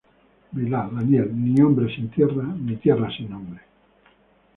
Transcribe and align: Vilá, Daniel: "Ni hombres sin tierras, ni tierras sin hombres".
Vilá, 0.51 0.89
Daniel: 0.91 1.29
"Ni 1.31 1.61
hombres 1.61 1.93
sin 1.93 2.09
tierras, 2.09 2.57
ni 2.59 2.75
tierras 2.77 3.13
sin 3.15 3.31
hombres". 3.33 3.61